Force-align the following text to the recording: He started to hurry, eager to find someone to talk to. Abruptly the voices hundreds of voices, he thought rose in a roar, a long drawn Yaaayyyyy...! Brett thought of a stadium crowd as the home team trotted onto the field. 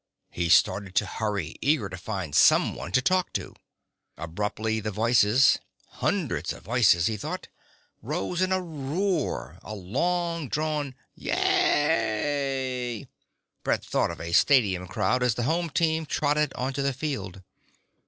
He 0.31 0.49
started 0.49 0.95
to 0.95 1.05
hurry, 1.05 1.57
eager 1.61 1.87
to 1.87 1.95
find 1.95 2.33
someone 2.35 2.91
to 2.93 3.03
talk 3.03 3.31
to. 3.33 3.55
Abruptly 4.17 4.79
the 4.79 4.89
voices 4.89 5.59
hundreds 5.89 6.51
of 6.53 6.63
voices, 6.63 7.05
he 7.05 7.17
thought 7.17 7.49
rose 8.01 8.41
in 8.41 8.51
a 8.51 8.59
roar, 8.59 9.59
a 9.61 9.75
long 9.75 10.49
drawn 10.49 10.95
Yaaayyyyy...! 11.15 13.09
Brett 13.63 13.85
thought 13.85 14.09
of 14.09 14.19
a 14.19 14.31
stadium 14.31 14.87
crowd 14.87 15.21
as 15.21 15.35
the 15.35 15.43
home 15.43 15.69
team 15.69 16.07
trotted 16.07 16.51
onto 16.55 16.81
the 16.81 16.93
field. 16.93 17.43